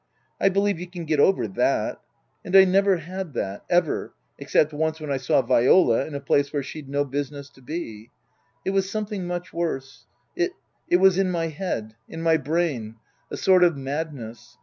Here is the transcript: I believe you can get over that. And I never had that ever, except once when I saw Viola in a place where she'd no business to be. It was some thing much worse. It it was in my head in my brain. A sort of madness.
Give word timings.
I 0.39 0.49
believe 0.49 0.79
you 0.79 0.87
can 0.89 1.05
get 1.05 1.19
over 1.19 1.47
that. 1.47 2.01
And 2.43 2.55
I 2.55 2.65
never 2.65 2.97
had 2.97 3.33
that 3.35 3.63
ever, 3.69 4.15
except 4.39 4.73
once 4.73 4.99
when 4.99 5.11
I 5.11 5.17
saw 5.17 5.43
Viola 5.43 6.07
in 6.07 6.15
a 6.15 6.19
place 6.19 6.51
where 6.51 6.63
she'd 6.63 6.89
no 6.89 7.05
business 7.05 7.51
to 7.51 7.61
be. 7.61 8.09
It 8.65 8.71
was 8.71 8.89
some 8.89 9.05
thing 9.05 9.27
much 9.27 9.53
worse. 9.53 10.07
It 10.35 10.53
it 10.87 10.97
was 10.97 11.19
in 11.19 11.29
my 11.29 11.49
head 11.49 11.95
in 12.09 12.23
my 12.23 12.37
brain. 12.37 12.95
A 13.29 13.37
sort 13.37 13.63
of 13.63 13.77
madness. 13.77 14.57